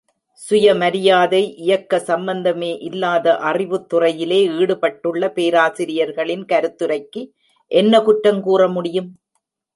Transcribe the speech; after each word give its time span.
சுயமரியாதை 0.39 1.41
இயக்க 1.57 1.99
சம்பந்தமே 1.99 2.77
இல்லாத, 2.79 3.35
அறிவுத்துறையிலே 3.43 4.39
ஈடுபட்டுள்ள 4.59 5.29
பேராசிரியர்களின் 5.37 6.45
கருத்துரைக்கு, 6.45 7.23
என்ன 7.71 7.99
குற்றங் 7.99 8.41
கூற 8.41 8.61
முடியும்? 8.67 9.09